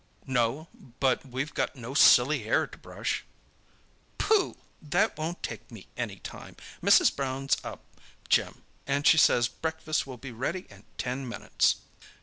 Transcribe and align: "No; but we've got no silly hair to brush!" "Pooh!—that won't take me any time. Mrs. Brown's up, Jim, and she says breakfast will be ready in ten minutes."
"No; 0.25 0.67
but 0.99 1.23
we've 1.27 1.53
got 1.53 1.75
no 1.75 1.93
silly 1.93 2.41
hair 2.41 2.65
to 2.65 2.75
brush!" 2.75 3.23
"Pooh!—that 4.17 5.15
won't 5.15 5.43
take 5.43 5.69
me 5.69 5.85
any 5.95 6.15
time. 6.17 6.55
Mrs. 6.81 7.15
Brown's 7.15 7.55
up, 7.63 7.83
Jim, 8.27 8.63
and 8.87 9.05
she 9.05 9.19
says 9.19 9.47
breakfast 9.47 10.07
will 10.07 10.17
be 10.17 10.31
ready 10.31 10.65
in 10.71 10.85
ten 10.97 11.29
minutes." 11.29 11.75